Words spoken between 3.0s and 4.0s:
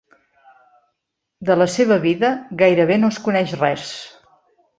no es coneix res.